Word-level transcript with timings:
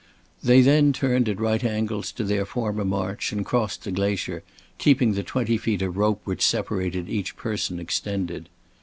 They 0.41 0.61
then 0.61 0.93
turned 0.93 1.29
at 1.29 1.39
right 1.39 1.63
angles 1.63 2.11
to 2.13 2.23
their 2.23 2.43
former 2.43 2.83
march 2.83 3.31
and 3.31 3.45
crossed 3.45 3.83
the 3.83 3.91
glacier, 3.91 4.41
keeping 4.79 5.13
the 5.13 5.21
twenty 5.21 5.59
feet 5.59 5.83
of 5.83 5.95
rope 5.95 6.21
which 6.23 6.41
separated 6.43 7.07
each 7.07 7.35
person 7.35 7.79
extended. 7.79 8.49